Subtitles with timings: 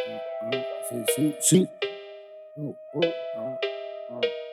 [0.00, 1.68] Syd, syd, syd.
[2.58, 3.58] Oh, oh, oh,
[4.12, 4.49] oh.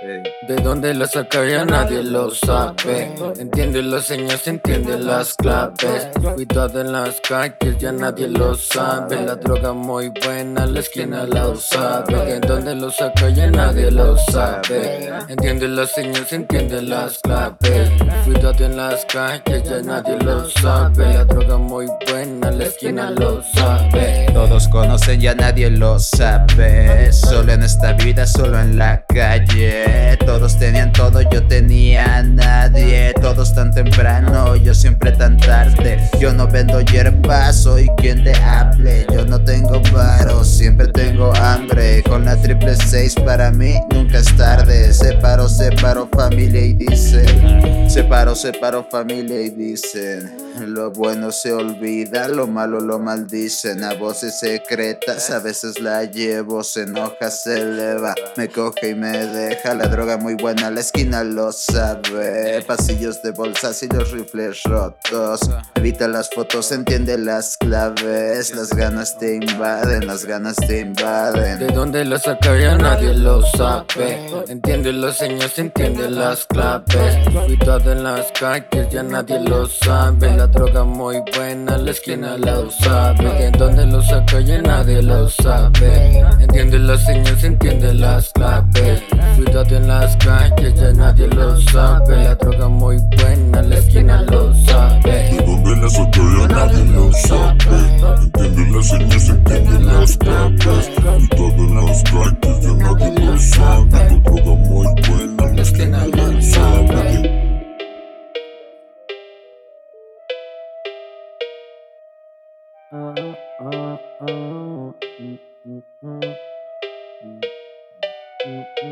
[0.00, 3.12] De dónde lo saca ya nadie lo sabe.
[3.36, 6.08] Entiende los señas, entiende las claves.
[6.34, 9.20] Cuidado en las calles, ya nadie lo sabe.
[9.20, 12.14] La droga muy buena, la esquina la sabe.
[12.14, 15.10] De dónde lo saca ya nadie lo sabe.
[15.28, 17.90] Entiende los señas, entiende las claves.
[18.24, 21.12] Cuidado en las calles, ya nadie lo sabe.
[21.12, 24.26] La droga muy buena, la esquina lo sabe.
[24.32, 27.12] Todos conocen, ya nadie lo sabe.
[27.12, 29.87] Solo en esta vida, solo en la calle.
[30.24, 33.14] Todos tenían todo, yo tenía a nadie.
[33.20, 35.98] Todos tan temprano, yo siempre tan tarde.
[36.20, 39.06] Yo no vendo hierba, soy quien te hable.
[39.12, 42.02] Yo no tengo paro, siempre tengo hambre.
[42.02, 44.92] Con la triple seis para mí nunca es tarde.
[44.92, 47.90] Separo, separo familia y dicen.
[47.90, 50.47] Separo, separo familia y dicen.
[50.66, 53.84] Lo bueno se olvida, lo malo lo maldicen.
[53.84, 58.14] A voces secretas, a veces la llevo, se enoja, se eleva.
[58.36, 62.62] Me coge y me deja la droga muy buena, la esquina lo sabe.
[62.66, 65.40] Pasillos de bolsas y los rifles rotos.
[65.74, 68.54] Evita las fotos, entiende las claves.
[68.54, 71.58] Las ganas te invaden, las ganas te invaden.
[71.58, 74.28] De dónde lo saca ya nadie lo sabe.
[74.48, 77.28] Entiende los señas, entiende las claves.
[77.46, 80.36] Cuidado en las calles, ya nadie lo sabe.
[80.48, 83.24] Droga muy buena, la esquina la sabe.
[83.24, 86.20] De dónde lo saca ya nadie lo sabe.
[86.40, 89.02] Entiende los señas, entiende las claves.
[89.36, 92.24] Cuidado en las calles, ya nadie lo sabe.
[92.24, 95.30] La droga muy buena, la esquina lo sabe.
[95.30, 96.97] De dónde la saca ya nadie lo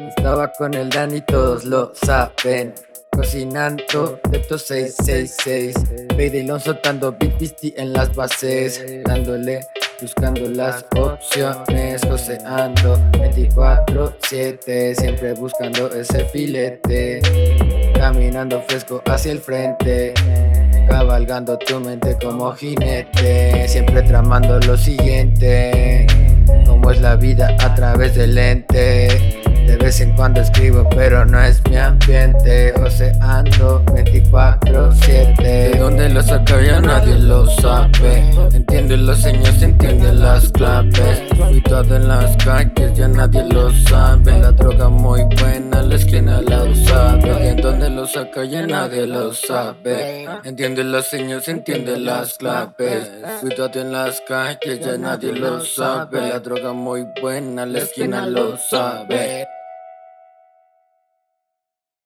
[0.09, 2.75] Estaba con el Dani, todos lo saben.
[3.11, 5.75] Cocinando, Depto 666.
[6.15, 7.33] Bailón soltando Big
[7.79, 8.85] en las bases.
[9.05, 9.61] Dándole,
[10.03, 12.03] buscando las opciones.
[12.07, 14.95] Joseando 24-7.
[14.95, 17.23] Siempre buscando ese filete.
[17.95, 20.13] Caminando fresco hacia el frente.
[20.89, 23.69] Cabalgando tu mente como jinete.
[23.69, 26.07] Siempre tramando lo siguiente.
[26.67, 29.43] Como es la vida a través del lente.
[29.67, 32.73] De vez en cuando escribo, pero no es mi ambiente.
[32.77, 35.37] Joseando 24-7.
[35.37, 38.31] De dónde lo saca ya nadie lo sabe.
[38.53, 41.23] Entiende los señas, entiende las claves.
[41.37, 44.26] Cuidado en las calles, ya nadie lo sabe.
[48.07, 50.29] Lo saca ya nadie lo sabe.
[50.45, 53.11] Entiende los señas, entiende las claves.
[53.41, 56.21] Cuidado en las calles, ya nadie lo sabe.
[56.21, 59.49] La droga muy buena, la esquina lo sabe.